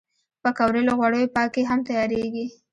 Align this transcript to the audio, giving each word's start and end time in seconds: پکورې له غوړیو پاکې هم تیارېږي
پکورې 0.41 0.81
له 0.87 0.93
غوړیو 0.99 1.33
پاکې 1.35 1.61
هم 1.69 1.79
تیارېږي 1.87 2.45